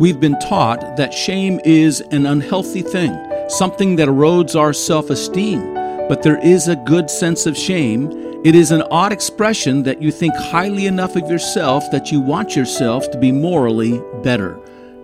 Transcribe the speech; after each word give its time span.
We've 0.00 0.18
been 0.18 0.38
taught 0.38 0.96
that 0.96 1.12
shame 1.12 1.60
is 1.62 2.00
an 2.00 2.24
unhealthy 2.24 2.80
thing, 2.80 3.12
something 3.50 3.96
that 3.96 4.08
erodes 4.08 4.58
our 4.58 4.72
self 4.72 5.10
esteem. 5.10 5.74
But 6.08 6.22
there 6.22 6.42
is 6.42 6.68
a 6.68 6.76
good 6.76 7.10
sense 7.10 7.44
of 7.44 7.54
shame. 7.54 8.10
It 8.42 8.54
is 8.54 8.70
an 8.70 8.80
odd 8.90 9.12
expression 9.12 9.82
that 9.82 10.00
you 10.00 10.10
think 10.10 10.34
highly 10.34 10.86
enough 10.86 11.16
of 11.16 11.28
yourself 11.30 11.84
that 11.90 12.10
you 12.10 12.18
want 12.18 12.56
yourself 12.56 13.10
to 13.10 13.18
be 13.18 13.30
morally 13.30 14.00
better. 14.22 14.58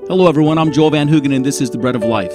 Hello, 0.08 0.30
everyone. 0.30 0.56
I'm 0.56 0.72
Joel 0.72 0.92
Van 0.92 1.08
Hoogen, 1.10 1.36
and 1.36 1.44
this 1.44 1.60
is 1.60 1.68
The 1.68 1.76
Bread 1.76 1.94
of 1.94 2.02
Life, 2.02 2.32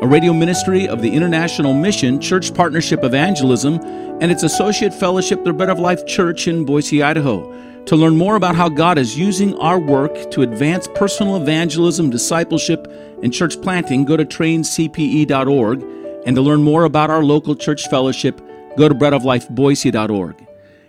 a 0.00 0.06
radio 0.06 0.32
ministry 0.32 0.86
of 0.86 1.02
the 1.02 1.12
International 1.12 1.74
Mission 1.74 2.20
Church 2.20 2.54
Partnership 2.54 3.02
Evangelism 3.02 3.80
and 4.20 4.30
its 4.30 4.44
associate 4.44 4.94
fellowship, 4.94 5.42
The 5.42 5.52
Bread 5.52 5.68
of 5.68 5.80
Life 5.80 6.06
Church 6.06 6.46
in 6.46 6.64
Boise, 6.64 7.02
Idaho. 7.02 7.73
To 7.86 7.96
learn 7.96 8.16
more 8.16 8.36
about 8.36 8.56
how 8.56 8.70
God 8.70 8.96
is 8.96 9.18
using 9.18 9.54
our 9.58 9.78
work 9.78 10.30
to 10.30 10.40
advance 10.40 10.88
personal 10.94 11.36
evangelism, 11.36 12.08
discipleship, 12.08 12.90
and 13.22 13.30
church 13.30 13.60
planting, 13.60 14.06
go 14.06 14.16
to 14.16 14.24
traincpe.org. 14.24 15.84
And 16.24 16.34
to 16.34 16.40
learn 16.40 16.62
more 16.62 16.84
about 16.84 17.10
our 17.10 17.22
local 17.22 17.54
church 17.54 17.86
fellowship, 17.88 18.40
go 18.78 18.88
to 18.88 18.94
breadoflifeboise.org. 18.94 20.46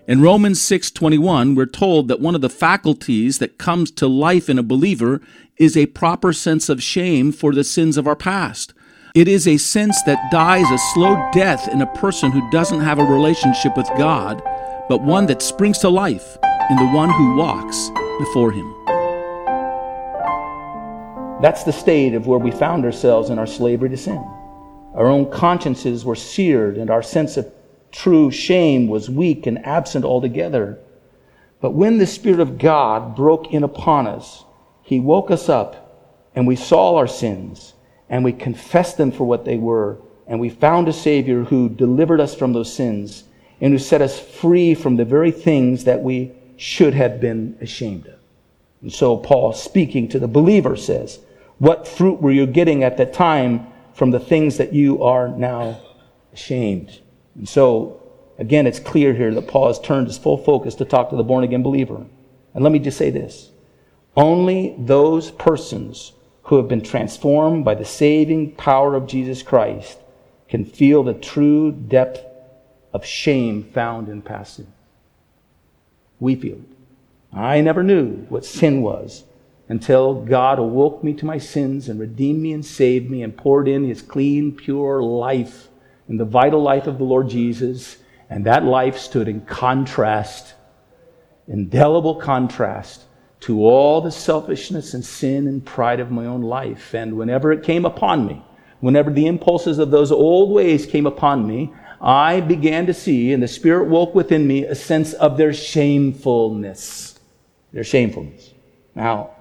In 0.08 0.22
Romans 0.22 0.62
6:21, 0.62 1.54
we're 1.54 1.66
told 1.66 2.08
that 2.08 2.22
one 2.22 2.34
of 2.34 2.40
the 2.40 2.50
faculties 2.50 3.40
that 3.40 3.58
comes 3.58 3.92
to 3.92 4.08
life 4.08 4.50
in 4.50 4.58
a 4.58 4.64
believer 4.64 5.20
is 5.58 5.76
a 5.76 5.88
proper 5.88 6.32
sense 6.32 6.70
of 6.70 6.82
shame 6.82 7.34
for 7.34 7.52
the 7.52 7.66
sins 7.66 7.98
of 7.98 8.08
our 8.08 8.16
past. 8.16 8.74
It 9.14 9.28
is 9.28 9.46
a 9.46 9.58
sense 9.58 10.02
that 10.04 10.32
dies 10.32 10.72
a 10.72 10.78
slow 10.94 11.22
death 11.34 11.68
in 11.68 11.82
a 11.82 11.94
person 11.94 12.32
who 12.32 12.50
doesn't 12.52 12.82
have 12.82 13.00
a 13.00 13.04
relationship 13.04 13.76
with 13.76 13.90
God, 13.98 14.42
but 14.88 15.02
one 15.02 15.26
that 15.26 15.42
springs 15.42 15.80
to 15.80 15.90
life 15.90 16.38
in 16.68 16.78
the 16.78 16.86
one 16.88 17.12
who 17.12 17.36
walks 17.36 17.92
before 18.18 18.52
him. 18.52 18.74
That's 21.40 21.64
the 21.64 21.72
state 21.72 22.16
of 22.16 22.26
where 22.26 22.40
we 22.40 22.50
found 22.50 22.86
ourselves 22.86 23.30
in 23.30 23.38
our 23.38 23.46
slavery 23.46 23.90
to 23.90 23.98
sin. 23.98 24.18
Our 24.96 25.06
own 25.06 25.30
consciences 25.30 26.04
were 26.04 26.16
seared, 26.16 26.78
and 26.78 26.90
our 26.90 27.04
sense 27.04 27.38
of 27.38 27.54
true 27.92 28.32
shame 28.32 28.88
was 28.88 29.12
weak 29.12 29.46
and 29.46 29.64
absent 29.64 30.06
altogether. 30.06 30.80
But 31.62 31.76
when 31.76 32.00
the 32.00 32.08
Spirit 32.08 32.40
of 32.40 32.58
God 32.58 33.16
broke 33.16 33.54
in 33.54 33.64
upon 33.64 34.08
us, 34.08 34.44
He 34.82 35.00
woke 35.00 35.30
us 35.30 35.50
up, 35.50 36.28
and 36.34 36.48
we 36.48 36.56
saw 36.56 36.96
our 36.96 37.08
sins, 37.08 37.76
and 38.10 38.24
we 38.24 38.34
confessed 38.34 38.98
them 38.98 39.12
for 39.12 39.26
what 39.26 39.46
they 39.46 39.58
were, 39.58 40.00
and 40.26 40.40
we 40.40 40.50
found 40.50 40.88
a 40.88 40.94
Savior 40.94 41.44
who 41.44 41.70
delivered 41.70 42.20
us 42.20 42.34
from 42.34 42.54
those 42.54 42.74
sins, 42.74 43.26
and 43.62 43.72
who 43.72 43.78
set 43.78 44.02
us 44.02 44.20
free 44.20 44.74
from 44.74 44.96
the 44.96 45.06
very 45.06 45.32
things 45.32 45.84
that 45.84 46.02
we 46.02 46.32
should 46.58 46.94
have 46.94 47.20
been 47.20 47.58
ashamed 47.62 48.08
of. 48.08 48.20
And 48.82 48.92
so 48.92 49.18
Paul, 49.18 49.54
speaking 49.54 50.08
to 50.10 50.20
the 50.20 50.28
believer, 50.28 50.76
says, 50.76 51.20
What 51.58 51.88
fruit 51.88 52.22
were 52.22 52.32
you 52.32 52.46
getting 52.46 52.84
at 52.84 52.98
that 52.98 53.14
time 53.14 53.68
from 53.94 54.12
the 54.12 54.20
things 54.20 54.58
that 54.58 54.74
you 54.74 55.04
are 55.04 55.30
now 55.30 55.80
ashamed? 56.34 57.00
And 57.36 57.48
so, 57.48 58.02
again, 58.38 58.68
it's 58.68 58.80
clear 58.80 59.14
here 59.14 59.34
that 59.34 59.48
Paul 59.48 59.68
has 59.68 59.80
turned 59.80 60.08
his 60.08 60.18
full 60.18 60.38
focus 60.38 60.76
to 60.76 60.86
talk 60.86 61.10
to 61.10 61.16
the 61.16 61.24
born 61.24 61.44
again 61.44 61.64
believer. 61.64 62.06
And 62.54 62.64
let 62.64 62.72
me 62.72 62.80
just 62.80 62.98
say 62.98 63.10
this 63.10 63.52
only 64.16 64.76
those 64.78 65.32
persons 65.32 66.14
who 66.44 66.58
have 66.58 66.68
been 66.68 66.82
transformed 66.82 67.66
by 67.66 67.76
the 67.76 67.86
saving 67.86 68.52
power 68.52 68.96
of 68.96 69.08
Jesus 69.08 69.42
Christ 69.42 69.98
can 70.48 70.64
feel 70.64 71.04
the 71.04 71.16
true 71.16 71.72
depth 71.72 72.24
of 72.94 73.04
shame 73.04 73.64
found 73.64 74.10
in 74.10 74.22
past. 74.22 74.62
We 76.20 76.36
feel. 76.36 76.60
I 77.34 77.62
never 77.62 77.84
knew 77.84 78.26
what 78.30 78.46
sin 78.46 78.82
was 78.82 79.24
until 79.68 80.24
God 80.24 80.60
awoke 80.60 81.04
me 81.04 81.14
to 81.16 81.26
my 81.26 81.38
sins 81.38 81.90
and 81.90 82.00
redeemed 82.00 82.42
me 82.42 82.54
and 82.54 82.66
saved 82.66 83.10
me 83.10 83.24
and 83.24 83.36
poured 83.36 83.68
in 83.68 83.84
his 83.84 84.02
clean, 84.02 84.52
pure 84.56 85.02
life 85.02 85.70
in 86.08 86.18
the 86.18 86.26
vital 86.26 86.62
life 86.62 86.88
of 86.88 86.98
the 86.98 87.04
Lord 87.04 87.30
Jesus. 87.30 87.98
And 88.30 88.46
that 88.46 88.64
life 88.64 88.98
stood 88.98 89.28
in 89.28 89.42
contrast, 89.42 90.54
indelible 91.48 92.16
contrast 92.16 93.04
to 93.42 93.64
all 93.64 94.02
the 94.02 94.12
selfishness 94.12 94.94
and 94.94 95.06
sin 95.06 95.48
and 95.48 95.66
pride 95.66 96.00
of 96.00 96.12
my 96.12 96.26
own 96.26 96.42
life. 96.42 96.94
And 96.94 97.18
whenever 97.18 97.52
it 97.52 97.64
came 97.64 97.86
upon 97.86 98.26
me, 98.26 98.44
whenever 98.80 99.12
the 99.12 99.28
impulses 99.28 99.78
of 99.78 99.92
those 99.92 100.12
old 100.12 100.52
ways 100.52 100.86
came 100.86 101.06
upon 101.06 101.48
me, 101.48 101.72
I 102.02 102.42
began 102.42 102.86
to 102.88 102.94
see, 102.94 103.34
and 103.34 103.42
the 103.42 103.48
Spirit 103.48 103.88
woke 103.88 104.14
within 104.14 104.48
me, 104.48 104.64
a 104.66 104.76
sense 104.76 105.14
of 105.14 105.38
their 105.38 105.54
shamefulness. 105.54 107.20
Their 107.72 107.84
shamefulness. 107.84 108.54
Now, 108.94 109.32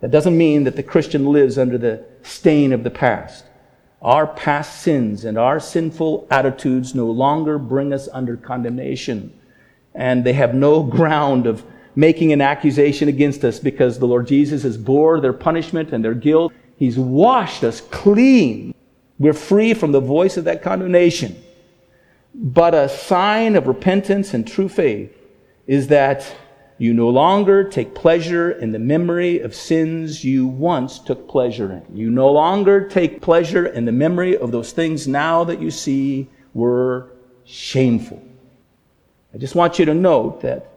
that 0.00 0.10
doesn't 0.10 0.36
mean 0.36 0.64
that 0.64 0.76
the 0.76 0.82
Christian 0.82 1.26
lives 1.26 1.58
under 1.58 1.78
the 1.78 2.04
stain 2.22 2.72
of 2.72 2.84
the 2.84 2.90
past. 2.90 3.44
Our 4.02 4.26
past 4.26 4.80
sins 4.80 5.24
and 5.24 5.36
our 5.36 5.60
sinful 5.60 6.26
attitudes 6.30 6.94
no 6.94 7.06
longer 7.06 7.58
bring 7.58 7.92
us 7.92 8.08
under 8.12 8.36
condemnation. 8.36 9.38
And 9.94 10.24
they 10.24 10.32
have 10.32 10.54
no 10.54 10.82
ground 10.98 11.46
of 11.46 11.64
making 11.94 12.32
an 12.32 12.40
accusation 12.40 13.08
against 13.08 13.44
us 13.44 13.58
because 13.58 13.98
the 13.98 14.06
Lord 14.06 14.26
Jesus 14.26 14.62
has 14.62 14.78
bore 14.78 15.20
their 15.20 15.32
punishment 15.32 15.92
and 15.92 16.04
their 16.04 16.14
guilt. 16.14 16.52
He's 16.76 16.98
washed 16.98 17.62
us 17.62 17.80
clean. 17.80 18.74
We're 19.18 19.34
free 19.34 19.74
from 19.74 19.92
the 19.92 20.00
voice 20.00 20.38
of 20.38 20.44
that 20.44 20.62
condemnation. 20.62 21.36
But 22.34 22.74
a 22.74 22.88
sign 22.88 23.56
of 23.56 23.66
repentance 23.66 24.34
and 24.34 24.46
true 24.46 24.68
faith 24.68 25.16
is 25.66 25.88
that 25.88 26.34
you 26.78 26.94
no 26.94 27.10
longer 27.10 27.64
take 27.64 27.94
pleasure 27.94 28.50
in 28.50 28.72
the 28.72 28.78
memory 28.78 29.40
of 29.40 29.54
sins 29.54 30.24
you 30.24 30.46
once 30.46 30.98
took 30.98 31.28
pleasure 31.28 31.70
in. 31.72 31.96
You 31.96 32.10
no 32.10 32.30
longer 32.30 32.88
take 32.88 33.20
pleasure 33.20 33.66
in 33.66 33.84
the 33.84 33.92
memory 33.92 34.38
of 34.38 34.50
those 34.50 34.72
things 34.72 35.06
now 35.06 35.44
that 35.44 35.60
you 35.60 35.70
see 35.70 36.28
were 36.54 37.10
shameful. 37.44 38.22
I 39.34 39.38
just 39.38 39.54
want 39.54 39.78
you 39.78 39.84
to 39.84 39.94
note 39.94 40.40
that 40.40 40.70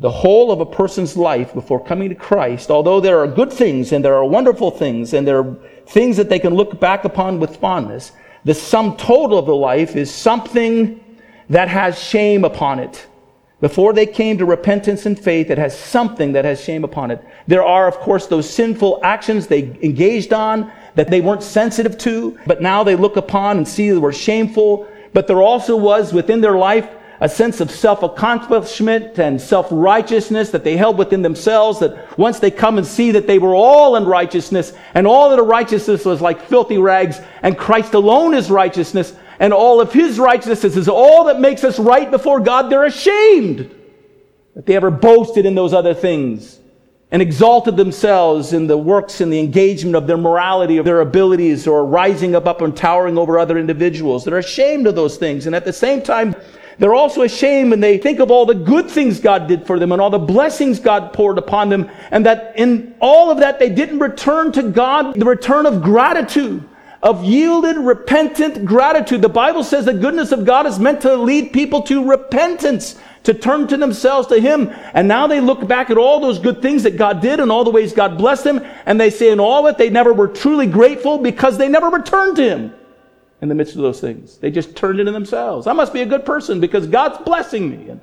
the 0.00 0.10
whole 0.10 0.50
of 0.50 0.60
a 0.60 0.66
person's 0.66 1.16
life 1.16 1.54
before 1.54 1.84
coming 1.84 2.08
to 2.08 2.14
Christ, 2.14 2.70
although 2.70 3.00
there 3.00 3.20
are 3.20 3.26
good 3.26 3.52
things 3.52 3.92
and 3.92 4.04
there 4.04 4.14
are 4.14 4.24
wonderful 4.24 4.70
things 4.70 5.12
and 5.12 5.26
there 5.26 5.38
are 5.38 5.56
things 5.86 6.16
that 6.16 6.28
they 6.28 6.38
can 6.38 6.54
look 6.54 6.78
back 6.80 7.04
upon 7.04 7.40
with 7.40 7.56
fondness, 7.56 8.12
the 8.48 8.54
sum 8.54 8.96
total 8.96 9.38
of 9.38 9.44
the 9.44 9.54
life 9.54 9.94
is 9.94 10.10
something 10.10 10.98
that 11.50 11.68
has 11.68 12.02
shame 12.02 12.46
upon 12.46 12.78
it. 12.78 13.06
Before 13.60 13.92
they 13.92 14.06
came 14.06 14.38
to 14.38 14.46
repentance 14.46 15.04
and 15.04 15.20
faith, 15.20 15.50
it 15.50 15.58
has 15.58 15.78
something 15.78 16.32
that 16.32 16.46
has 16.46 16.64
shame 16.64 16.82
upon 16.82 17.10
it. 17.10 17.22
There 17.46 17.62
are, 17.62 17.86
of 17.86 17.96
course, 17.96 18.26
those 18.26 18.48
sinful 18.48 19.00
actions 19.02 19.48
they 19.48 19.64
engaged 19.82 20.32
on 20.32 20.72
that 20.94 21.10
they 21.10 21.20
weren't 21.20 21.42
sensitive 21.42 21.98
to, 21.98 22.38
but 22.46 22.62
now 22.62 22.82
they 22.82 22.96
look 22.96 23.18
upon 23.18 23.58
and 23.58 23.68
see 23.68 23.90
they 23.90 23.98
were 23.98 24.14
shameful. 24.14 24.88
But 25.12 25.26
there 25.26 25.42
also 25.42 25.76
was 25.76 26.14
within 26.14 26.40
their 26.40 26.56
life 26.56 26.88
a 27.20 27.28
sense 27.28 27.60
of 27.60 27.70
self-accomplishment 27.70 29.18
and 29.18 29.40
self-righteousness 29.40 30.50
that 30.50 30.64
they 30.64 30.76
held 30.76 30.98
within 30.98 31.22
themselves 31.22 31.80
that 31.80 32.18
once 32.18 32.38
they 32.38 32.50
come 32.50 32.78
and 32.78 32.86
see 32.86 33.10
that 33.10 33.26
they 33.26 33.38
were 33.38 33.54
all 33.54 33.96
in 33.96 34.04
righteousness 34.04 34.72
and 34.94 35.06
all 35.06 35.30
of 35.30 35.36
the 35.36 35.42
righteousness 35.42 36.04
was 36.04 36.20
like 36.20 36.40
filthy 36.46 36.78
rags 36.78 37.20
and 37.42 37.58
Christ 37.58 37.94
alone 37.94 38.34
is 38.34 38.50
righteousness 38.50 39.14
and 39.40 39.52
all 39.52 39.80
of 39.80 39.92
his 39.92 40.18
righteousness 40.18 40.76
is 40.76 40.88
all 40.88 41.24
that 41.24 41.40
makes 41.40 41.64
us 41.64 41.78
right 41.78 42.10
before 42.10 42.40
God, 42.40 42.70
they're 42.70 42.84
ashamed 42.84 43.74
that 44.54 44.66
they 44.66 44.76
ever 44.76 44.90
boasted 44.90 45.46
in 45.46 45.54
those 45.54 45.72
other 45.72 45.94
things 45.94 46.58
and 47.10 47.22
exalted 47.22 47.76
themselves 47.76 48.52
in 48.52 48.66
the 48.66 48.76
works 48.76 49.20
and 49.20 49.32
the 49.32 49.40
engagement 49.40 49.96
of 49.96 50.06
their 50.06 50.18
morality, 50.18 50.76
of 50.76 50.84
their 50.84 51.00
abilities, 51.00 51.66
or 51.66 51.84
rising 51.86 52.34
up, 52.34 52.46
up 52.46 52.60
and 52.60 52.76
towering 52.76 53.16
over 53.16 53.38
other 53.38 53.56
individuals. 53.56 54.24
They're 54.24 54.38
ashamed 54.38 54.86
of 54.86 54.94
those 54.94 55.16
things. 55.16 55.46
And 55.46 55.54
at 55.54 55.64
the 55.64 55.72
same 55.72 56.02
time, 56.02 56.36
they're 56.78 56.94
also 56.94 57.22
ashamed 57.22 57.70
when 57.70 57.80
they 57.80 57.98
think 57.98 58.20
of 58.20 58.30
all 58.30 58.46
the 58.46 58.54
good 58.54 58.88
things 58.88 59.18
God 59.18 59.48
did 59.48 59.66
for 59.66 59.78
them 59.78 59.90
and 59.90 60.00
all 60.00 60.10
the 60.10 60.18
blessings 60.18 60.78
God 60.78 61.12
poured 61.12 61.36
upon 61.38 61.68
them, 61.68 61.90
and 62.10 62.24
that 62.24 62.52
in 62.56 62.94
all 63.00 63.30
of 63.30 63.38
that 63.38 63.58
they 63.58 63.68
didn't 63.68 63.98
return 63.98 64.52
to 64.52 64.62
God 64.62 65.14
the 65.14 65.24
return 65.24 65.66
of 65.66 65.82
gratitude, 65.82 66.62
of 67.02 67.24
yielded, 67.24 67.76
repentant 67.76 68.64
gratitude. 68.64 69.22
The 69.22 69.28
Bible 69.28 69.64
says 69.64 69.84
the 69.84 69.92
goodness 69.92 70.30
of 70.30 70.44
God 70.44 70.66
is 70.66 70.78
meant 70.78 71.00
to 71.02 71.16
lead 71.16 71.52
people 71.52 71.82
to 71.82 72.08
repentance, 72.08 72.96
to 73.24 73.34
turn 73.34 73.66
to 73.68 73.76
themselves 73.76 74.28
to 74.28 74.40
Him. 74.40 74.72
And 74.94 75.08
now 75.08 75.26
they 75.26 75.40
look 75.40 75.66
back 75.66 75.90
at 75.90 75.98
all 75.98 76.20
those 76.20 76.38
good 76.38 76.62
things 76.62 76.84
that 76.84 76.96
God 76.96 77.20
did 77.20 77.40
and 77.40 77.50
all 77.50 77.64
the 77.64 77.70
ways 77.70 77.92
God 77.92 78.16
blessed 78.16 78.44
them, 78.44 78.64
and 78.86 79.00
they 79.00 79.10
say 79.10 79.32
in 79.32 79.40
all 79.40 79.64
that 79.64 79.78
they 79.78 79.90
never 79.90 80.12
were 80.12 80.28
truly 80.28 80.66
grateful 80.68 81.18
because 81.18 81.58
they 81.58 81.68
never 81.68 81.88
returned 81.88 82.36
to 82.36 82.48
Him 82.48 82.72
in 83.40 83.48
the 83.48 83.54
midst 83.54 83.76
of 83.76 83.82
those 83.82 84.00
things. 84.00 84.38
They 84.38 84.50
just 84.50 84.74
turned 84.76 85.00
into 85.00 85.12
themselves. 85.12 85.66
I 85.66 85.72
must 85.72 85.92
be 85.92 86.02
a 86.02 86.06
good 86.06 86.24
person 86.24 86.60
because 86.60 86.86
God's 86.86 87.18
blessing 87.18 87.70
me. 87.70 87.90
And 87.90 88.00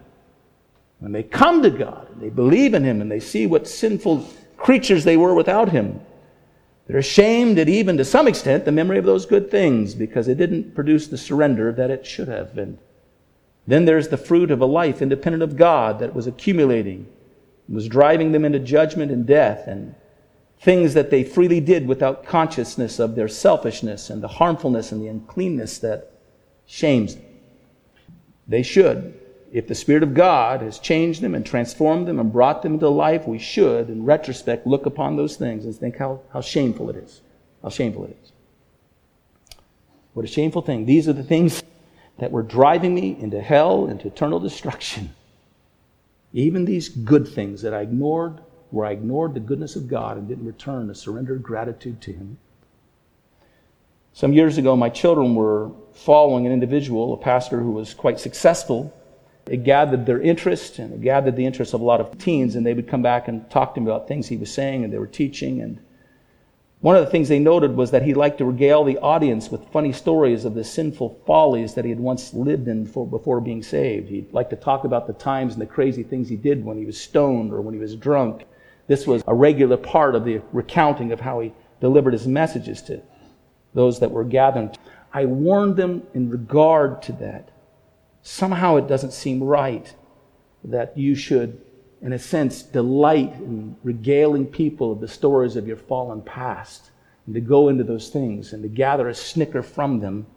when 0.99 1.11
they 1.11 1.23
come 1.23 1.61
to 1.61 1.69
God 1.69 2.07
and 2.11 2.21
they 2.21 2.29
believe 2.29 2.73
in 2.73 2.83
Him 2.83 3.01
and 3.01 3.11
they 3.11 3.19
see 3.19 3.45
what 3.45 3.67
sinful 3.67 4.27
creatures 4.57 5.03
they 5.03 5.17
were 5.17 5.33
without 5.33 5.69
Him, 5.69 5.99
they're 6.87 6.97
ashamed 6.99 7.57
at 7.57 7.67
even 7.67 7.97
to 7.97 8.05
some 8.05 8.27
extent 8.27 8.63
the 8.63 8.71
memory 8.71 8.97
of 8.97 9.05
those 9.05 9.25
good 9.25 9.49
things 9.49 9.95
because 9.95 10.27
it 10.27 10.37
didn't 10.37 10.75
produce 10.75 11.07
the 11.07 11.17
surrender 11.17 11.71
that 11.71 11.89
it 11.89 12.05
should 12.05 12.27
have 12.27 12.55
been. 12.55 12.77
Then 13.67 13.85
there's 13.85 14.09
the 14.09 14.17
fruit 14.17 14.51
of 14.51 14.61
a 14.61 14.65
life 14.65 15.01
independent 15.01 15.41
of 15.41 15.57
God 15.57 15.99
that 15.99 16.13
was 16.13 16.27
accumulating, 16.27 17.07
was 17.67 17.87
driving 17.87 18.31
them 18.31 18.45
into 18.45 18.59
judgment 18.59 19.11
and 19.11 19.25
death. 19.25 19.67
And 19.67 19.95
things 20.59 20.93
that 20.93 21.09
they 21.09 21.23
freely 21.23 21.59
did 21.59 21.87
without 21.87 22.25
consciousness 22.25 22.99
of 22.99 23.15
their 23.15 23.27
selfishness 23.27 24.09
and 24.09 24.23
the 24.23 24.27
harmfulness 24.27 24.91
and 24.91 25.01
the 25.01 25.07
uncleanness 25.07 25.79
that 25.79 26.11
shames 26.65 27.15
them. 27.15 27.25
They 28.47 28.63
should. 28.63 29.19
If 29.51 29.67
the 29.67 29.75
Spirit 29.75 30.03
of 30.03 30.13
God 30.13 30.61
has 30.61 30.79
changed 30.79 31.21
them 31.21 31.35
and 31.35 31.45
transformed 31.45 32.07
them 32.07 32.19
and 32.19 32.31
brought 32.31 32.61
them 32.61 32.73
into 32.73 32.89
life, 32.89 33.27
we 33.27 33.39
should, 33.39 33.89
in 33.89 34.03
retrospect, 34.03 34.67
look 34.67 34.85
upon 34.85 35.15
those 35.15 35.37
things 35.37 35.65
and 35.65 35.75
think 35.75 35.97
how, 35.97 36.21
how 36.33 36.41
shameful 36.41 36.89
it 36.89 36.95
is. 36.97 37.21
How 37.61 37.69
shameful 37.69 38.05
it 38.05 38.17
is. 38.21 38.31
What 40.13 40.25
a 40.25 40.27
shameful 40.27 40.61
thing. 40.61 40.85
These 40.85 41.07
are 41.07 41.13
the 41.13 41.23
things 41.23 41.63
that 42.17 42.31
were 42.31 42.43
driving 42.43 42.95
me 42.95 43.17
into 43.19 43.41
hell, 43.41 43.87
into 43.87 44.07
eternal 44.07 44.39
destruction. 44.39 45.13
Even 46.33 46.65
these 46.65 46.89
good 46.89 47.27
things 47.27 47.61
that 47.61 47.73
I 47.73 47.81
ignored, 47.81 48.39
where 48.71 48.85
I 48.85 48.91
ignored 48.91 49.33
the 49.33 49.39
goodness 49.39 49.75
of 49.75 49.87
God 49.87 50.17
and 50.17 50.27
didn't 50.27 50.45
return 50.45 50.89
a 50.89 50.95
surrendered 50.95 51.43
gratitude 51.43 52.01
to 52.01 52.13
Him. 52.13 52.37
Some 54.13 54.31
years 54.31 54.57
ago, 54.57 54.75
my 54.75 54.89
children 54.89 55.35
were 55.35 55.71
following 55.93 56.45
an 56.45 56.53
individual, 56.53 57.13
a 57.13 57.17
pastor 57.17 57.59
who 57.59 57.71
was 57.71 57.93
quite 57.93 58.19
successful. 58.19 58.93
It 59.45 59.63
gathered 59.65 60.05
their 60.05 60.21
interest 60.21 60.79
and 60.79 60.93
it 60.93 61.01
gathered 61.01 61.35
the 61.35 61.45
interest 61.45 61.73
of 61.73 61.81
a 61.81 61.83
lot 61.83 61.99
of 61.99 62.17
teens, 62.17 62.55
and 62.55 62.65
they 62.65 62.73
would 62.73 62.87
come 62.87 63.01
back 63.01 63.27
and 63.27 63.49
talk 63.49 63.75
to 63.75 63.81
me 63.81 63.87
about 63.87 64.07
things 64.07 64.27
he 64.27 64.37
was 64.37 64.51
saying 64.51 64.83
and 64.83 64.93
they 64.93 64.97
were 64.97 65.05
teaching. 65.05 65.61
And 65.61 65.79
one 66.79 66.95
of 66.95 67.03
the 67.03 67.11
things 67.11 67.27
they 67.27 67.39
noted 67.39 67.75
was 67.75 67.91
that 67.91 68.03
he 68.03 68.13
liked 68.13 68.37
to 68.37 68.45
regale 68.45 68.83
the 68.83 68.99
audience 68.99 69.49
with 69.49 69.67
funny 69.71 69.91
stories 69.91 70.45
of 70.45 70.53
the 70.53 70.63
sinful 70.63 71.19
follies 71.25 71.73
that 71.73 71.83
he 71.83 71.89
had 71.89 71.99
once 71.99 72.33
lived 72.33 72.67
in 72.67 72.85
before 72.85 73.41
being 73.41 73.63
saved. 73.63 74.07
He 74.07 74.27
liked 74.31 74.51
to 74.51 74.55
talk 74.55 74.83
about 74.83 75.07
the 75.07 75.13
times 75.13 75.53
and 75.53 75.61
the 75.61 75.65
crazy 75.65 76.03
things 76.03 76.29
he 76.29 76.35
did 76.35 76.63
when 76.63 76.77
he 76.77 76.85
was 76.85 77.01
stoned 77.01 77.51
or 77.51 77.59
when 77.59 77.73
he 77.73 77.79
was 77.79 77.95
drunk. 77.95 78.45
This 78.87 79.07
was 79.07 79.23
a 79.27 79.33
regular 79.33 79.77
part 79.77 80.15
of 80.15 80.25
the 80.25 80.41
recounting 80.51 81.11
of 81.11 81.19
how 81.19 81.39
he 81.39 81.53
delivered 81.81 82.13
his 82.13 82.27
messages 82.27 82.81
to 82.83 83.01
those 83.73 83.99
that 83.99 84.11
were 84.11 84.23
gathering. 84.23 84.75
I 85.13 85.25
warned 85.25 85.75
them 85.75 86.03
in 86.13 86.29
regard 86.29 87.01
to 87.03 87.11
that. 87.13 87.49
Somehow 88.21 88.77
it 88.77 88.87
doesn't 88.87 89.13
seem 89.13 89.43
right 89.43 89.93
that 90.63 90.97
you 90.97 91.15
should 91.15 91.61
in 92.05 92.13
a 92.13 92.19
sense, 92.19 92.61
delight 92.61 93.33
in 93.39 93.75
regaling 93.83 94.45
people 94.45 94.91
of 94.91 94.99
the 94.99 95.07
stories 95.07 95.55
of 95.55 95.67
your 95.67 95.75
fallen 95.75 96.21
past, 96.21 96.91
and 97.25 97.33
to 97.33 97.41
go 97.41 97.67
into 97.67 97.83
those 97.83 98.09
things 98.09 98.53
and 98.53 98.61
to 98.61 98.69
gather 98.69 99.09
a 99.09 99.15
snicker 99.15 99.63
from 99.63 99.99
them. 99.99 100.27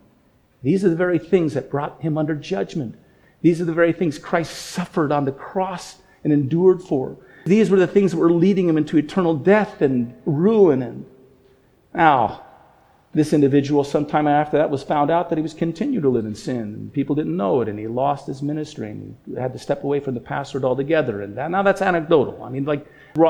These 0.63 0.83
are 0.83 0.89
the 0.89 0.97
very 0.97 1.19
things 1.19 1.53
that 1.53 1.71
brought 1.71 2.01
him 2.01 2.17
under 2.17 2.35
judgment. 2.35 2.97
These 3.43 3.61
are 3.61 3.67
the 3.67 3.75
very 3.75 3.93
things 3.93 4.19
Christ 4.19 4.57
suffered 4.57 5.13
on 5.13 5.27
the 5.27 5.33
cross 5.33 5.97
and 6.25 6.33
endured 6.33 6.83
for. 6.83 7.19
These 7.49 7.71
were 7.71 7.79
the 7.79 7.87
things 7.87 8.13
that 8.13 8.19
were 8.19 8.31
leading 8.31 8.69
him 8.69 8.77
into 8.77 8.99
eternal 8.99 9.35
death 9.35 9.81
and 9.81 10.15
ruin. 10.27 10.83
And 10.83 11.07
now, 11.95 12.45
this 13.15 13.33
individual, 13.33 13.85
sometime 13.85 14.27
after 14.27 14.59
that, 14.59 14.69
was 14.69 14.83
found 14.83 15.11
out 15.11 15.31
that 15.31 15.39
he 15.39 15.43
was 15.43 15.55
continuing 15.55 16.03
to 16.03 16.11
live 16.11 16.27
in 16.27 16.35
sin. 16.35 16.61
And 16.61 16.93
people 16.93 17.15
didn't 17.15 17.37
know 17.37 17.63
it, 17.63 17.69
and 17.69 17.79
he 17.79 17.87
lost 17.87 18.27
his 18.27 18.43
ministry, 18.43 18.91
and 18.91 19.17
he 19.27 19.35
had 19.41 19.55
to 19.55 19.59
step 19.59 19.83
away 19.83 19.99
from 19.99 20.15
the 20.15 20.21
pastorate 20.21 20.65
altogether. 20.65 21.23
And 21.23 21.37
that, 21.39 21.51
now 21.51 21.63
that's 21.63 21.81
anecdotal. 21.81 22.43
I 22.45 22.51
mean, 22.51 22.65
like, 22.65 22.87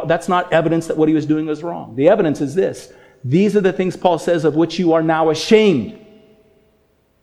that's 0.07 0.29
not 0.29 0.53
evidence 0.53 0.89
that 0.89 0.97
what 0.97 1.09
he 1.09 1.15
was 1.15 1.25
doing 1.25 1.47
was 1.47 1.63
wrong. 1.63 1.95
The 1.95 2.09
evidence 2.09 2.41
is 2.41 2.55
this 2.55 2.93
these 3.25 3.57
are 3.57 3.61
the 3.61 3.73
things 3.73 3.97
Paul 3.97 4.19
says 4.19 4.45
of 4.45 4.57
which 4.57 4.79
you 4.79 4.93
are 4.93 5.03
now 5.03 5.31
ashamed. 5.31 6.05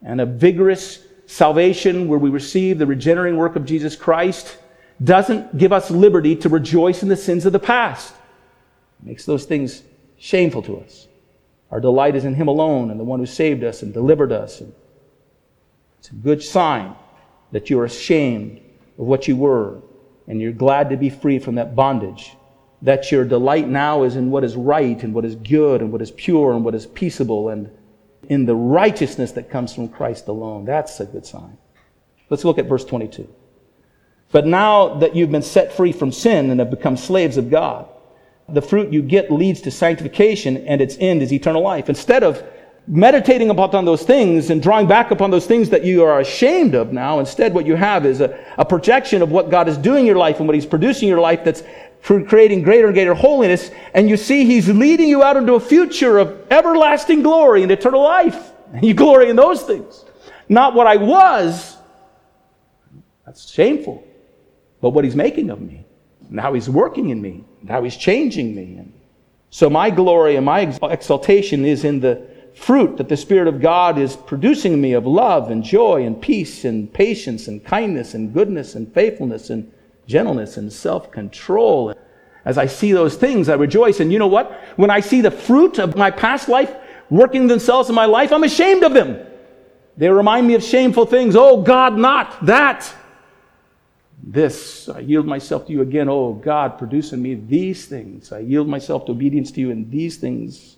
And 0.02 0.22
a 0.22 0.26
vigorous 0.26 1.00
salvation 1.26 2.08
where 2.08 2.20
we 2.20 2.30
receive 2.30 2.78
the 2.78 2.86
regenerating 2.86 3.38
work 3.38 3.56
of 3.56 3.66
Jesus 3.66 3.96
Christ 3.96 4.58
doesn't 5.04 5.58
give 5.58 5.74
us 5.74 5.92
liberty 5.92 6.36
to 6.38 6.50
rejoice 6.50 7.04
in 7.04 7.10
the 7.10 7.18
sins 7.18 7.46
of 7.46 7.54
the 7.54 7.60
past. 7.60 8.14
It 9.02 9.08
makes 9.08 9.26
those 9.26 9.46
things 9.46 9.84
shameful 10.18 10.62
to 10.64 10.80
us. 10.80 11.08
Our 11.72 11.80
delight 11.80 12.16
is 12.16 12.26
in 12.26 12.36
Him 12.36 12.48
alone 12.48 12.92
and 12.92 13.00
the 13.00 13.04
one 13.04 13.20
who 13.20 13.26
saved 13.26 13.64
us 13.64 13.82
and 13.82 13.94
delivered 13.94 14.32
us. 14.32 14.62
And 14.62 14.74
it's 16.00 16.10
a 16.10 16.16
good 16.16 16.42
sign 16.42 16.96
that 17.52 17.70
you're 17.70 17.86
ashamed 17.86 18.62
of 18.98 19.06
what 19.06 19.28
you 19.28 19.36
were 19.36 19.82
and 20.28 20.42
you're 20.42 20.52
glad 20.52 20.90
to 20.90 20.98
be 20.98 21.10
free 21.10 21.40
from 21.40 21.56
that 21.56 21.76
bondage. 21.76 22.36
That 22.82 23.12
your 23.12 23.26
delight 23.26 23.68
now 23.68 24.04
is 24.04 24.16
in 24.16 24.32
what 24.32 24.44
is 24.44 24.56
right 24.56 25.02
and 25.04 25.14
what 25.14 25.26
is 25.26 25.36
good 25.36 25.82
and 25.82 25.92
what 25.92 26.02
is 26.02 26.12
pure 26.12 26.54
and 26.54 26.64
what 26.64 26.76
is 26.76 26.86
peaceable 26.86 27.50
and 27.50 27.70
in 28.30 28.46
the 28.46 28.56
righteousness 28.56 29.32
that 29.34 29.50
comes 29.50 29.74
from 29.74 29.88
Christ 29.88 30.28
alone. 30.28 30.66
That's 30.66 31.00
a 31.00 31.06
good 31.06 31.26
sign. 31.26 31.58
Let's 32.30 32.44
look 32.44 32.58
at 32.58 32.66
verse 32.66 32.86
22. 32.86 33.28
But 34.36 34.46
now 34.46 34.96
that 34.96 35.16
you've 35.16 35.32
been 35.32 35.42
set 35.42 35.72
free 35.72 35.94
from 35.94 36.12
sin 36.12 36.50
and 36.50 36.60
have 36.60 36.70
become 36.70 36.98
slaves 36.98 37.38
of 37.38 37.50
God, 37.50 37.88
the 38.50 38.62
fruit 38.62 38.92
you 38.92 39.02
get 39.02 39.32
leads 39.32 39.62
to 39.62 39.72
sanctification 39.72 40.58
and 40.68 40.82
its 40.82 40.98
end 41.00 41.22
is 41.22 41.32
eternal 41.32 41.62
life. 41.62 41.88
Instead 41.88 42.22
of 42.22 42.44
meditating 42.86 43.50
upon 43.50 43.86
those 43.86 44.04
things 44.04 44.50
and 44.50 44.62
drawing 44.62 44.88
back 44.88 45.12
upon 45.12 45.32
those 45.32 45.46
things 45.46 45.70
that 45.70 45.86
you 45.86 46.04
are 46.04 46.20
ashamed 46.20 46.76
of 46.76 46.92
now, 46.92 47.20
instead 47.20 47.54
what 47.54 47.66
you 47.66 47.76
have 47.76 48.06
is 48.06 48.20
a, 48.20 48.38
a 48.58 48.66
projection 48.66 49.22
of 49.22 49.32
what 49.32 49.50
God 49.50 49.70
is 49.70 49.78
doing 49.78 50.00
in 50.02 50.06
your 50.06 50.18
life 50.18 50.40
and 50.40 50.50
what 50.50 50.56
He's 50.56 50.66
producing 50.66 51.08
in 51.08 51.12
your 51.12 51.22
life 51.22 51.46
that's 51.46 51.64
creating 52.04 52.62
greater 52.62 52.88
and 52.88 52.94
greater 52.94 53.14
holiness. 53.14 53.72
And 53.94 54.10
you 54.10 54.18
see 54.18 54.44
He's 54.44 54.68
leading 54.68 55.08
you 55.08 55.24
out 55.24 55.38
into 55.38 55.54
a 55.54 55.62
future 55.62 56.18
of 56.18 56.46
everlasting 56.52 57.24
glory 57.24 57.64
and 57.64 57.72
eternal 57.72 58.04
life. 58.04 58.52
And 58.74 58.84
you 58.84 58.96
glory 58.96 59.30
in 59.30 59.38
those 59.38 59.62
things. 59.62 60.04
Not 60.50 60.74
what 60.74 60.88
I 60.88 60.98
was. 60.98 61.78
That's 63.26 63.50
shameful. 63.50 64.06
But 64.86 64.92
what 64.92 65.04
He's 65.04 65.16
making 65.16 65.50
of 65.50 65.62
me 65.62 65.84
and 66.30 66.40
how 66.40 66.54
He's 66.54 66.70
working 66.70 67.10
in 67.10 67.20
me 67.20 67.44
and 67.60 67.68
how 67.68 67.82
He's 67.82 67.98
changing 67.98 68.54
me. 68.56 68.76
And 68.78 68.94
so 69.50 69.68
my 69.68 69.90
glory 69.90 70.36
and 70.36 70.46
my 70.46 70.60
exaltation 70.60 71.66
is 71.66 71.84
in 71.84 72.02
the 72.02 72.22
fruit 72.54 72.98
that 72.98 73.10
the 73.10 73.18
Spirit 73.18 73.48
of 73.48 73.60
God 73.60 73.98
is 73.98 74.16
producing 74.16 74.74
in 74.74 74.82
me 74.82 74.94
of 74.94 75.08
love 75.08 75.50
and 75.50 75.64
joy 75.64 76.06
and 76.06 76.22
peace 76.22 76.66
and 76.66 76.94
patience 76.94 77.48
and 77.48 77.66
kindness 77.66 78.14
and 78.14 78.32
goodness 78.32 78.76
and 78.76 78.94
faithfulness 78.94 79.50
and 79.50 79.72
gentleness 80.06 80.58
and 80.58 80.72
self 80.72 81.12
control. 81.12 81.96
As 82.46 82.60
I 82.60 82.68
see 82.68 82.92
those 82.92 83.16
things, 83.16 83.50
I 83.50 83.56
rejoice. 83.56 84.02
And 84.02 84.14
you 84.14 84.20
know 84.20 84.28
what? 84.28 84.52
When 84.76 84.92
I 84.92 85.00
see 85.00 85.22
the 85.22 85.32
fruit 85.32 85.80
of 85.80 85.96
my 85.96 86.12
past 86.12 86.48
life 86.48 86.72
working 87.10 87.48
themselves 87.48 87.90
in 87.90 87.96
my 87.96 88.06
life, 88.06 88.32
I'm 88.32 88.44
ashamed 88.44 88.84
of 88.84 88.94
them. 88.94 89.26
They 89.98 90.10
remind 90.10 90.46
me 90.46 90.54
of 90.54 90.64
shameful 90.64 91.08
things. 91.08 91.36
Oh, 91.36 91.64
God, 91.64 91.98
not 91.98 92.46
that 92.46 92.94
this. 94.24 94.90
I 94.90 95.00
yield 95.00 95.26
myself 95.26 95.68
to 95.68 95.72
you 95.72 95.82
again. 95.82 96.10
Oh, 96.10 96.34
God, 96.34 96.78
produce 96.78 97.14
in 97.14 97.22
me 97.22 97.36
these 97.36 97.86
things. 97.86 98.32
I 98.32 98.40
yield 98.40 98.68
myself 98.68 99.06
to 99.06 99.12
obedience 99.12 99.52
to 99.52 99.62
you 99.62 99.72
in 99.72 99.90
these 99.90 100.18
things 100.18 100.78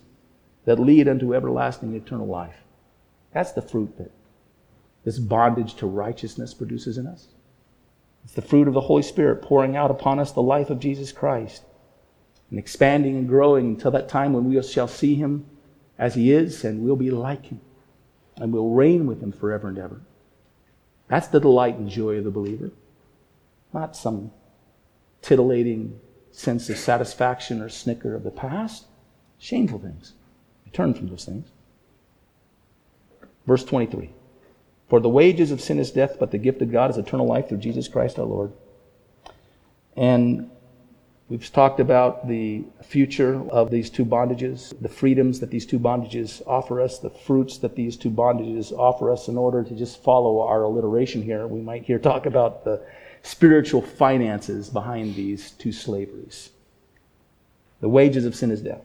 that 0.64 0.78
lead 0.78 1.08
unto 1.08 1.34
everlasting 1.34 1.94
eternal 1.94 2.26
life. 2.26 2.56
That's 3.32 3.52
the 3.52 3.62
fruit 3.62 3.96
that 3.98 4.10
this 5.04 5.18
bondage 5.18 5.74
to 5.76 5.86
righteousness 5.86 6.52
produces 6.52 6.98
in 6.98 7.06
us. 7.06 7.28
It's 8.24 8.34
the 8.34 8.42
fruit 8.42 8.68
of 8.68 8.74
the 8.74 8.80
Holy 8.80 9.02
Spirit 9.02 9.40
pouring 9.40 9.76
out 9.76 9.90
upon 9.90 10.18
us 10.18 10.32
the 10.32 10.42
life 10.42 10.68
of 10.70 10.80
Jesus 10.80 11.12
Christ 11.12 11.62
and 12.50 12.58
expanding 12.58 13.16
and 13.16 13.28
growing 13.28 13.68
until 13.68 13.90
that 13.92 14.08
time 14.08 14.32
when 14.32 14.44
we 14.44 14.60
shall 14.62 14.88
see 14.88 15.14
him 15.14 15.46
as 15.98 16.14
he 16.14 16.32
is 16.32 16.64
and 16.64 16.82
we'll 16.82 16.96
be 16.96 17.10
like 17.10 17.46
him 17.46 17.60
and 18.36 18.52
we'll 18.52 18.70
reign 18.70 19.06
with 19.06 19.22
him 19.22 19.32
forever 19.32 19.68
and 19.68 19.78
ever. 19.78 20.00
That's 21.08 21.28
the 21.28 21.40
delight 21.40 21.76
and 21.76 21.88
joy 21.88 22.16
of 22.16 22.24
the 22.24 22.30
believer 22.30 22.70
not 23.72 23.96
some 23.96 24.30
titillating 25.22 25.98
sense 26.32 26.70
of 26.70 26.78
satisfaction 26.78 27.60
or 27.60 27.68
snicker 27.68 28.14
of 28.14 28.22
the 28.22 28.30
past. 28.30 28.86
Shameful 29.38 29.78
things. 29.78 30.14
Turn 30.72 30.94
from 30.94 31.08
those 31.08 31.24
things. 31.24 31.48
Verse 33.46 33.64
23 33.64 34.10
For 34.88 35.00
the 35.00 35.08
wages 35.08 35.50
of 35.50 35.60
sin 35.60 35.78
is 35.78 35.90
death, 35.90 36.16
but 36.18 36.30
the 36.30 36.38
gift 36.38 36.60
of 36.62 36.70
God 36.70 36.90
is 36.90 36.98
eternal 36.98 37.26
life 37.26 37.48
through 37.48 37.58
Jesus 37.58 37.88
Christ 37.88 38.18
our 38.18 38.26
Lord. 38.26 38.52
And 39.96 40.50
we've 41.28 41.50
talked 41.50 41.80
about 41.80 42.28
the 42.28 42.64
future 42.84 43.42
of 43.50 43.70
these 43.70 43.90
two 43.90 44.04
bondages, 44.04 44.78
the 44.80 44.88
freedoms 44.88 45.40
that 45.40 45.50
these 45.50 45.66
two 45.66 45.78
bondages 45.78 46.42
offer 46.46 46.80
us, 46.80 46.98
the 46.98 47.10
fruits 47.10 47.58
that 47.58 47.74
these 47.74 47.96
two 47.96 48.10
bondages 48.10 48.70
offer 48.70 49.10
us 49.10 49.28
in 49.28 49.36
order 49.36 49.64
to 49.64 49.74
just 49.74 50.02
follow 50.02 50.40
our 50.42 50.62
alliteration 50.62 51.22
here. 51.22 51.46
We 51.46 51.60
might 51.60 51.84
here 51.84 51.98
talk 51.98 52.26
about 52.26 52.64
the 52.64 52.82
spiritual 53.22 53.82
finances 53.82 54.68
behind 54.68 55.14
these 55.14 55.52
two 55.52 55.72
slaveries. 55.72 56.50
The 57.80 57.88
wages 57.88 58.24
of 58.24 58.34
sin 58.34 58.50
is 58.50 58.60
death. 58.60 58.84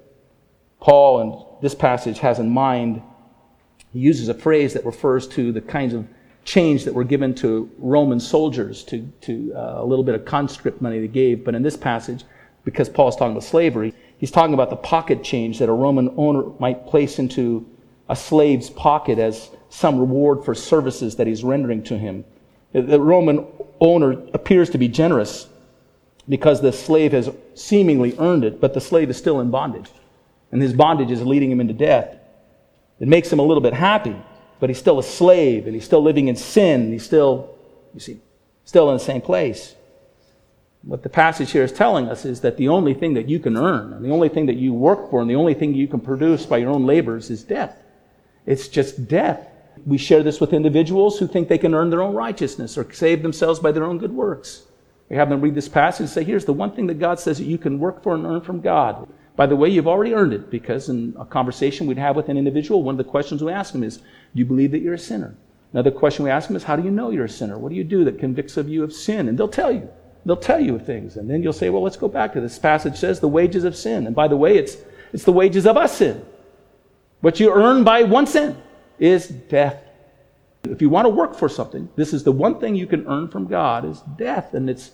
Paul, 0.79 1.21
in 1.21 1.61
this 1.61 1.73
passage, 1.73 2.19
has 2.19 2.39
in 2.39 2.49
mind, 2.49 3.01
he 3.91 3.99
uses 3.99 4.29
a 4.29 4.33
phrase 4.33 4.73
that 4.73 4.85
refers 4.85 5.27
to 5.29 5.51
the 5.51 5.61
kinds 5.61 5.93
of 5.93 6.07
change 6.45 6.83
that 6.83 6.93
were 6.93 7.03
given 7.03 7.33
to 7.35 7.71
Roman 7.77 8.19
soldiers, 8.19 8.83
to, 8.85 9.07
to 9.21 9.53
uh, 9.55 9.75
a 9.77 9.85
little 9.85 10.03
bit 10.03 10.15
of 10.15 10.25
conscript 10.25 10.81
money 10.81 10.99
they 10.99 11.07
gave. 11.07 11.45
But 11.45 11.55
in 11.55 11.63
this 11.63 11.77
passage, 11.77 12.25
because 12.65 12.89
Paul 12.89 13.09
is 13.09 13.15
talking 13.15 13.31
about 13.31 13.43
slavery, 13.43 13.93
he's 14.17 14.31
talking 14.31 14.53
about 14.53 14.69
the 14.69 14.75
pocket 14.75 15.23
change 15.23 15.59
that 15.59 15.69
a 15.69 15.73
Roman 15.73 16.13
owner 16.17 16.43
might 16.59 16.85
place 16.87 17.19
into 17.19 17.65
a 18.09 18.15
slave's 18.15 18.69
pocket 18.69 19.19
as 19.19 19.51
some 19.69 19.97
reward 19.97 20.43
for 20.43 20.53
services 20.53 21.15
that 21.15 21.27
he's 21.27 21.43
rendering 21.43 21.83
to 21.83 21.97
him. 21.97 22.25
The 22.73 22.99
Roman 22.99 23.45
owner 23.79 24.11
appears 24.33 24.69
to 24.71 24.77
be 24.77 24.87
generous 24.87 25.47
because 26.27 26.61
the 26.61 26.71
slave 26.71 27.11
has 27.11 27.29
seemingly 27.53 28.15
earned 28.17 28.43
it, 28.43 28.59
but 28.59 28.73
the 28.73 28.81
slave 28.81 29.09
is 29.09 29.17
still 29.17 29.39
in 29.39 29.51
bondage. 29.51 29.89
And 30.51 30.61
his 30.61 30.73
bondage 30.73 31.11
is 31.11 31.21
leading 31.21 31.51
him 31.51 31.61
into 31.61 31.73
death. 31.73 32.17
It 32.99 33.07
makes 33.07 33.31
him 33.31 33.39
a 33.39 33.43
little 33.43 33.61
bit 33.61 33.73
happy, 33.73 34.15
but 34.59 34.69
he's 34.69 34.79
still 34.79 34.99
a 34.99 35.03
slave 35.03 35.65
and 35.65 35.75
he's 35.75 35.85
still 35.85 36.01
living 36.01 36.27
in 36.27 36.35
sin. 36.35 36.91
He's 36.91 37.03
still, 37.03 37.55
you 37.93 37.99
see, 37.99 38.19
still 38.65 38.89
in 38.89 38.97
the 38.97 39.03
same 39.03 39.21
place. 39.21 39.75
What 40.83 41.03
the 41.03 41.09
passage 41.09 41.51
here 41.51 41.63
is 41.63 41.71
telling 41.71 42.09
us 42.09 42.25
is 42.25 42.41
that 42.41 42.57
the 42.57 42.67
only 42.67 42.93
thing 42.93 43.13
that 43.13 43.29
you 43.29 43.39
can 43.39 43.55
earn, 43.55 43.93
and 43.93 44.03
the 44.03 44.11
only 44.11 44.29
thing 44.29 44.47
that 44.47 44.57
you 44.57 44.73
work 44.73 45.09
for, 45.09 45.21
and 45.21 45.29
the 45.29 45.35
only 45.35 45.53
thing 45.53 45.73
you 45.73 45.87
can 45.87 46.01
produce 46.01 46.45
by 46.45 46.57
your 46.57 46.71
own 46.71 46.85
labors 46.85 47.29
is 47.29 47.43
death. 47.43 47.77
It's 48.45 48.67
just 48.67 49.07
death. 49.07 49.47
We 49.85 49.97
share 49.97 50.23
this 50.23 50.39
with 50.39 50.53
individuals 50.53 51.19
who 51.19 51.27
think 51.27 51.47
they 51.47 51.57
can 51.57 51.73
earn 51.73 51.89
their 51.89 52.01
own 52.01 52.15
righteousness 52.15 52.77
or 52.77 52.91
save 52.93 53.23
themselves 53.23 53.59
by 53.59 53.71
their 53.71 53.83
own 53.83 53.97
good 53.97 54.11
works. 54.11 54.63
We 55.09 55.15
have 55.17 55.29
them 55.29 55.41
read 55.41 55.55
this 55.55 55.69
passage 55.69 56.01
and 56.01 56.09
say, 56.09 56.23
here's 56.23 56.45
the 56.45 56.53
one 56.53 56.71
thing 56.71 56.87
that 56.87 56.99
God 56.99 57.19
says 57.19 57.37
that 57.37 57.45
you 57.45 57.57
can 57.57 57.79
work 57.79 58.01
for 58.01 58.15
and 58.15 58.25
earn 58.25 58.41
from 58.41 58.61
God. 58.61 59.07
By 59.35 59.47
the 59.47 59.55
way, 59.55 59.69
you've 59.69 59.87
already 59.87 60.13
earned 60.13 60.33
it 60.33 60.49
because 60.49 60.89
in 60.89 61.15
a 61.19 61.25
conversation 61.25 61.87
we'd 61.87 61.97
have 61.97 62.15
with 62.15 62.29
an 62.29 62.37
individual, 62.37 62.83
one 62.83 62.93
of 62.93 62.97
the 62.97 63.11
questions 63.11 63.43
we 63.43 63.51
ask 63.51 63.73
them 63.73 63.83
is, 63.83 63.97
Do 63.97 64.03
you 64.33 64.45
believe 64.45 64.71
that 64.71 64.79
you're 64.79 64.93
a 64.93 64.99
sinner? 64.99 65.35
Another 65.71 65.91
question 65.91 66.23
we 66.23 66.31
ask 66.31 66.47
them 66.47 66.55
is, 66.55 66.63
How 66.63 66.75
do 66.75 66.83
you 66.83 66.91
know 66.91 67.09
you're 67.09 67.25
a 67.25 67.29
sinner? 67.29 67.57
What 67.57 67.69
do 67.69 67.75
you 67.75 67.83
do 67.83 68.03
that 68.05 68.19
convicts 68.19 68.57
of 68.57 68.69
you 68.69 68.83
of 68.83 68.93
sin? 68.93 69.27
And 69.27 69.37
they'll 69.37 69.47
tell 69.47 69.71
you. 69.71 69.89
They'll 70.25 70.37
tell 70.37 70.59
you 70.59 70.77
things. 70.79 71.17
And 71.17 71.29
then 71.29 71.41
you'll 71.41 71.51
say, 71.51 71.69
Well, 71.69 71.81
let's 71.81 71.97
go 71.97 72.07
back 72.07 72.33
to 72.33 72.41
this 72.41 72.59
passage 72.59 72.95
says 72.95 73.19
the 73.19 73.27
wages 73.27 73.63
of 73.63 73.75
sin. 73.75 74.05
And 74.05 74.15
by 74.15 74.27
the 74.27 74.37
way, 74.37 74.57
it's, 74.57 74.77
it's 75.11 75.23
the 75.23 75.31
wages 75.31 75.65
of 75.65 75.77
us 75.77 75.97
sin. 75.97 76.23
What 77.21 77.39
you 77.39 77.51
earn 77.51 77.83
by 77.83 78.03
one 78.03 78.27
sin 78.27 78.55
is 78.99 79.27
death. 79.27 79.83
If 80.63 80.81
you 80.81 80.89
want 80.89 81.05
to 81.05 81.09
work 81.09 81.35
for 81.35 81.49
something, 81.49 81.89
this 81.95 82.13
is 82.13 82.23
the 82.23 82.31
one 82.31 82.59
thing 82.59 82.75
you 82.75 82.87
can 82.87 83.05
earn 83.07 83.27
from 83.27 83.47
God 83.47 83.85
is 83.85 84.01
death. 84.17 84.53
And 84.53 84.69
it's 84.69 84.91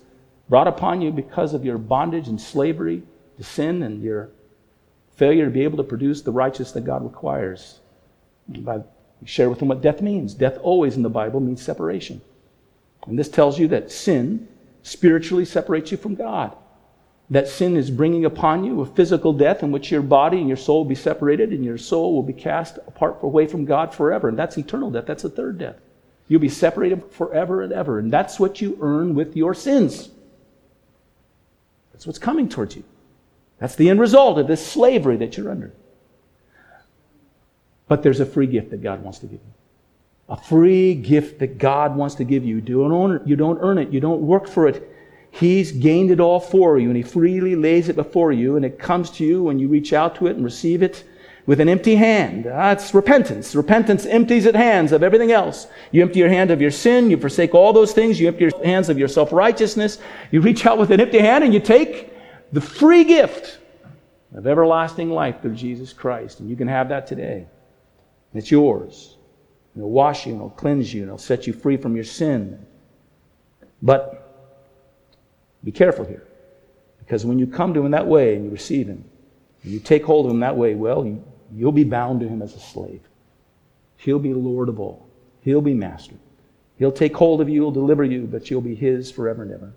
brought 0.49 0.67
upon 0.67 1.01
you 1.01 1.11
because 1.11 1.53
of 1.53 1.63
your 1.63 1.77
bondage 1.77 2.27
and 2.27 2.41
slavery 2.41 3.03
to 3.37 3.43
sin 3.43 3.83
and 3.83 4.01
your 4.01 4.31
failure 5.15 5.45
to 5.45 5.51
be 5.51 5.63
able 5.63 5.77
to 5.77 5.83
produce 5.83 6.21
the 6.21 6.31
righteousness 6.31 6.71
that 6.71 6.85
God 6.85 7.03
requires. 7.03 7.79
I 8.67 8.81
share 9.25 9.49
with 9.49 9.59
them 9.59 9.67
what 9.67 9.81
death 9.81 10.01
means. 10.01 10.33
Death 10.33 10.57
always 10.61 10.95
in 10.95 11.03
the 11.03 11.09
Bible 11.09 11.39
means 11.39 11.61
separation. 11.61 12.21
And 13.05 13.19
this 13.19 13.29
tells 13.29 13.59
you 13.59 13.67
that 13.67 13.91
sin 13.91 14.47
spiritually 14.81 15.45
separates 15.45 15.91
you 15.91 15.97
from 15.97 16.15
God. 16.15 16.55
That 17.31 17.47
sin 17.47 17.77
is 17.77 17.91
bringing 17.91 18.25
upon 18.25 18.63
you 18.63 18.81
a 18.81 18.85
physical 18.85 19.33
death 19.33 19.61
in 19.61 19.71
which 19.71 19.91
your 19.91 20.01
body 20.01 20.39
and 20.39 20.47
your 20.47 20.57
soul 20.57 20.79
will 20.79 20.89
be 20.89 20.95
separated 20.95 21.51
and 21.51 21.63
your 21.63 21.77
soul 21.77 22.15
will 22.15 22.23
be 22.23 22.33
cast 22.33 22.77
apart 22.87 23.19
away 23.21 23.45
from 23.45 23.65
God 23.65 23.93
forever. 23.93 24.29
And 24.29 24.37
that's 24.37 24.57
eternal 24.57 24.89
death. 24.89 25.05
That's 25.05 25.23
the 25.23 25.29
third 25.29 25.59
death. 25.59 25.75
You'll 26.27 26.39
be 26.39 26.49
separated 26.49 27.03
forever 27.11 27.61
and 27.61 27.71
ever. 27.71 27.99
And 27.99 28.11
that's 28.11 28.39
what 28.39 28.61
you 28.61 28.77
earn 28.81 29.13
with 29.13 29.35
your 29.35 29.53
sins. 29.53 30.09
That's 31.91 32.07
what's 32.07 32.19
coming 32.19 32.49
towards 32.49 32.75
you. 32.75 32.83
That's 33.59 33.75
the 33.75 33.89
end 33.89 33.99
result 33.99 34.39
of 34.39 34.47
this 34.47 34.65
slavery 34.65 35.17
that 35.17 35.37
you're 35.37 35.51
under. 35.51 35.73
But 37.87 38.03
there's 38.03 38.19
a 38.19 38.25
free 38.25 38.47
gift 38.47 38.69
that 38.69 38.81
God 38.81 39.03
wants 39.03 39.19
to 39.19 39.25
give 39.25 39.33
you. 39.33 39.53
A 40.29 40.37
free 40.37 40.93
gift 40.93 41.39
that 41.39 41.57
God 41.57 41.95
wants 41.95 42.15
to 42.15 42.23
give 42.23 42.45
you. 42.45 42.55
You 42.55 42.61
don't, 42.61 43.11
it, 43.13 43.27
you 43.27 43.35
don't 43.35 43.57
earn 43.61 43.79
it. 43.79 43.89
You 43.89 43.99
don't 43.99 44.21
work 44.21 44.47
for 44.47 44.67
it. 44.67 44.88
He's 45.31 45.71
gained 45.71 46.11
it 46.11 46.19
all 46.19 46.39
for 46.39 46.77
you, 46.77 46.87
and 46.87 46.97
He 46.97 47.03
freely 47.03 47.55
lays 47.55 47.89
it 47.89 47.95
before 47.95 48.31
you, 48.31 48.55
and 48.55 48.65
it 48.65 48.79
comes 48.79 49.09
to 49.11 49.25
you 49.25 49.43
when 49.43 49.59
you 49.59 49.67
reach 49.67 49.93
out 49.93 50.15
to 50.15 50.27
it 50.27 50.35
and 50.35 50.43
receive 50.43 50.81
it 50.81 51.03
with 51.45 51.59
an 51.59 51.67
empty 51.67 51.95
hand. 51.95 52.45
That's 52.45 52.93
repentance. 52.93 53.55
Repentance 53.55 54.05
empties 54.05 54.45
its 54.45 54.55
hands 54.55 54.91
of 54.91 55.01
everything 55.01 55.31
else. 55.31 55.65
You 55.91 56.01
empty 56.03 56.19
your 56.19 56.29
hand 56.29 56.51
of 56.51 56.61
your 56.61 56.69
sin, 56.69 57.09
you 57.09 57.17
forsake 57.17 57.55
all 57.55 57.73
those 57.73 57.91
things, 57.91 58.19
you 58.19 58.27
empty 58.27 58.43
your 58.43 58.63
hands 58.63 58.87
of 58.87 58.99
your 58.99 59.07
self 59.07 59.31
righteousness. 59.31 59.97
You 60.29 60.41
reach 60.41 60.67
out 60.67 60.77
with 60.77 60.91
an 60.91 61.01
empty 61.01 61.17
hand 61.17 61.43
and 61.43 61.51
you 61.51 61.59
take 61.59 62.13
the 62.51 62.61
free 62.61 63.03
gift 63.03 63.59
of 64.35 64.45
everlasting 64.45 65.09
life 65.09 65.41
through 65.41 65.55
Jesus 65.55 65.91
Christ. 65.91 66.39
And 66.39 66.49
you 66.49 66.55
can 66.55 66.67
have 66.67 66.89
that 66.89 67.07
today. 67.07 67.47
It's 68.33 68.51
yours. 68.51 69.17
And 69.73 69.81
it'll 69.81 69.91
wash 69.91 70.25
you 70.25 70.33
and 70.33 70.41
it'll 70.41 70.51
cleanse 70.51 70.93
you 70.93 71.01
and 71.01 71.09
it'll 71.09 71.17
set 71.17 71.47
you 71.47 71.53
free 71.53 71.77
from 71.77 71.95
your 71.95 72.03
sin. 72.03 72.63
But 73.81 74.18
be 75.63 75.71
careful 75.71 76.05
here. 76.05 76.25
Because 76.99 77.25
when 77.25 77.39
you 77.39 77.47
come 77.47 77.73
to 77.73 77.81
Him 77.81 77.91
that 77.91 78.07
way 78.07 78.35
and 78.35 78.45
you 78.45 78.51
receive 78.51 78.87
Him, 78.87 79.03
and 79.63 79.71
you 79.73 79.79
take 79.79 80.03
hold 80.03 80.25
of 80.25 80.31
Him 80.31 80.39
that 80.41 80.55
way, 80.55 80.75
well, 80.75 81.05
you, 81.05 81.23
you'll 81.53 81.71
be 81.71 81.83
bound 81.83 82.19
to 82.21 82.27
Him 82.27 82.41
as 82.41 82.55
a 82.55 82.59
slave. 82.59 83.01
He'll 83.97 84.19
be 84.19 84.33
Lord 84.33 84.69
of 84.69 84.79
all, 84.79 85.07
He'll 85.41 85.61
be 85.61 85.73
Master. 85.73 86.15
He'll 86.77 86.91
take 86.91 87.15
hold 87.15 87.41
of 87.41 87.49
you, 87.49 87.61
He'll 87.61 87.71
deliver 87.71 88.03
you, 88.03 88.25
but 88.25 88.49
you'll 88.49 88.61
be 88.61 88.75
His 88.75 89.11
forever 89.11 89.43
and 89.43 89.51
ever. 89.51 89.73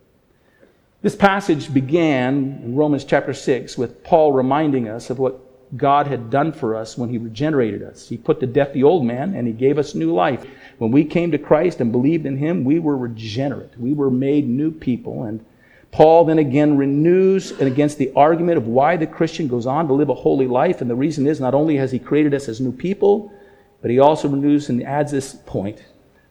This 1.03 1.17
passage 1.17 1.75
began 1.75 2.61
in 2.62 2.77
Romans 2.77 3.05
chapter 3.05 3.35
6 3.35 3.77
with 3.77 4.05
Paul 4.05 4.33
reminding 4.33 4.89
us 4.89 5.11
of 5.11 5.19
what 5.19 5.41
God 5.77 6.07
had 6.07 6.31
done 6.31 6.53
for 6.53 6.77
us 6.77 6.97
when 6.97 7.09
he 7.09 7.19
regenerated 7.19 7.83
us. 7.83 8.09
He 8.09 8.17
put 8.17 8.39
to 8.41 8.47
death 8.47 8.73
the 8.73 8.85
old 8.85 9.05
man 9.05 9.35
and 9.35 9.47
he 9.47 9.53
gave 9.53 9.79
us 9.79 9.97
new 9.97 10.12
life. 10.12 10.47
When 10.79 10.93
we 10.93 11.05
came 11.05 11.33
to 11.33 11.39
Christ 11.39 11.81
and 11.81 11.91
believed 11.91 12.27
in 12.27 12.37
him, 12.37 12.62
we 12.62 12.79
were 12.79 12.97
regenerate. 12.97 13.77
We 13.79 13.95
were 13.95 14.11
made 14.11 14.49
new 14.49 14.71
people. 14.71 15.25
And 15.25 15.45
Paul 15.92 16.25
then 16.25 16.38
again 16.38 16.78
renews 16.78 17.50
and 17.52 17.68
against 17.68 17.99
the 17.99 18.11
argument 18.16 18.56
of 18.56 18.66
why 18.66 18.96
the 18.96 19.06
Christian 19.06 19.46
goes 19.46 19.66
on 19.66 19.87
to 19.87 19.92
live 19.92 20.08
a 20.08 20.14
holy 20.14 20.46
life. 20.46 20.80
And 20.80 20.88
the 20.88 20.94
reason 20.94 21.26
is 21.26 21.38
not 21.38 21.54
only 21.54 21.76
has 21.76 21.92
he 21.92 21.99
created 21.99 22.32
us 22.34 22.49
as 22.49 22.61
new 22.61 22.72
people, 22.72 23.30
but 23.82 23.90
he 23.90 23.99
also 23.99 24.28
renews 24.28 24.70
and 24.70 24.82
adds 24.82 25.12
this 25.12 25.34
point. 25.34 25.84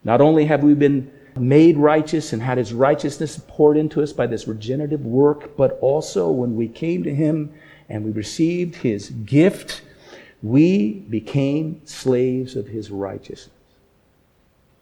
Not 0.04 0.20
only 0.20 0.46
have 0.46 0.64
we 0.64 0.74
been 0.74 1.12
made 1.38 1.78
righteous 1.78 2.34
and 2.34 2.42
had 2.42 2.58
his 2.58 2.74
righteousness 2.74 3.40
poured 3.48 3.78
into 3.78 4.02
us 4.02 4.12
by 4.12 4.26
this 4.26 4.48
regenerative 4.48 5.06
work, 5.06 5.56
but 5.56 5.78
also 5.80 6.32
when 6.32 6.56
we 6.56 6.68
came 6.68 7.04
to 7.04 7.14
him 7.14 7.54
and 7.88 8.04
we 8.04 8.12
received 8.12 8.76
his 8.76 9.12
gift, 9.12 9.84
we 10.42 10.94
became 10.94 11.86
slaves 11.86 12.56
of 12.56 12.68
his 12.68 12.90
righteousness. 12.90 13.56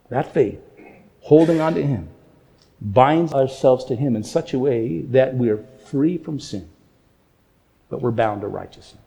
That 0.08 0.34
faith, 0.34 0.60
holding 1.20 1.60
on 1.60 1.74
to 1.76 1.86
him, 1.86 2.10
binds 2.82 3.34
ourselves 3.34 3.86
to 3.86 3.96
him 3.96 4.16
in 4.16 4.24
such 4.24 4.54
a 4.54 4.60
way 4.60 5.02
that 5.02 5.36
we 5.36 5.50
are 5.50 5.64
free 5.86 6.18
from 6.18 6.40
sin, 6.40 6.70
but 7.90 8.02
we're 8.02 8.12
bound 8.12 8.42
to 8.42 8.48
righteousness. 8.48 9.04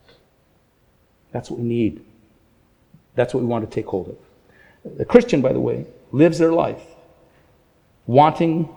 That's 1.32 1.50
what 1.50 1.60
we 1.60 1.66
need. 1.66 2.04
That's 3.14 3.34
what 3.34 3.42
we 3.42 3.46
want 3.46 3.68
to 3.68 3.74
take 3.74 3.86
hold 3.86 4.08
of. 4.08 4.98
The 4.98 5.04
Christian, 5.04 5.40
by 5.40 5.52
the 5.52 5.60
way, 5.60 5.86
lives 6.10 6.38
their 6.38 6.52
life 6.52 6.82
wanting 8.06 8.68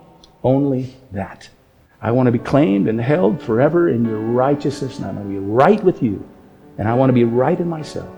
only 0.42 0.94
that. 1.12 1.48
I 2.00 2.12
want 2.12 2.26
to 2.26 2.32
be 2.32 2.38
claimed 2.38 2.88
and 2.88 3.00
held 3.00 3.42
forever 3.42 3.88
in 3.88 4.04
your 4.04 4.18
righteousness, 4.18 4.98
and 4.98 5.06
I 5.06 5.10
want 5.12 5.24
to 5.24 5.30
be 5.30 5.38
right 5.38 5.82
with 5.82 6.02
you, 6.02 6.26
and 6.78 6.88
I 6.88 6.94
want 6.94 7.08
to 7.08 7.14
be 7.14 7.24
right 7.24 7.58
in 7.58 7.68
myself. 7.68 8.14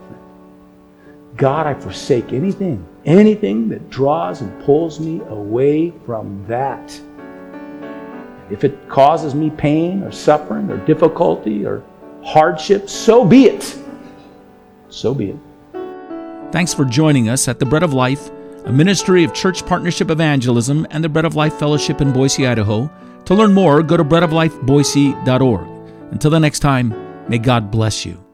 God, 1.36 1.66
I 1.66 1.74
forsake 1.74 2.32
anything, 2.32 2.86
anything 3.08 3.68
that 3.70 3.90
draws 3.90 4.40
and 4.40 4.64
pulls 4.64 5.00
me 5.00 5.20
away 5.28 5.92
from 6.04 6.44
that. 6.46 7.00
If 8.50 8.64
it 8.64 8.88
causes 8.88 9.34
me 9.34 9.50
pain 9.50 10.02
or 10.02 10.12
suffering 10.12 10.70
or 10.70 10.76
difficulty 10.86 11.64
or 11.64 11.82
hardship, 12.24 12.88
so 12.88 13.24
be 13.24 13.46
it. 13.46 13.78
So 14.88 15.14
be 15.14 15.30
it. 15.30 15.36
Thanks 16.52 16.72
for 16.72 16.84
joining 16.84 17.28
us 17.28 17.48
at 17.48 17.58
the 17.58 17.66
Bread 17.66 17.82
of 17.82 17.92
Life 17.92 18.30
a 18.68 18.72
ministry 18.72 19.24
of 19.24 19.32
Church 19.32 19.64
Partnership 19.64 20.10
Evangelism 20.10 20.86
and 20.90 21.02
the 21.02 21.08
Bread 21.08 21.24
of 21.24 21.34
Life 21.34 21.54
Fellowship 21.54 22.02
in 22.02 22.12
Boise, 22.12 22.46
Idaho. 22.46 22.90
To 23.24 23.34
learn 23.34 23.54
more, 23.54 23.82
go 23.82 23.96
to 23.96 24.04
breadoflifeboise.org. 24.04 25.68
Until 26.12 26.30
the 26.30 26.40
next 26.40 26.60
time, 26.60 26.94
may 27.28 27.38
God 27.38 27.70
bless 27.70 28.04
you. 28.04 28.27